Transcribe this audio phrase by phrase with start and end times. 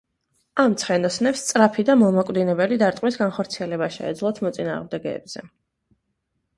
[0.61, 5.49] ამ ცხენოსნებს სწრაფი და მომაკვდინებელი დარტყმის განხორციელება შეეძლოთ მოწინააღმდეგეზე.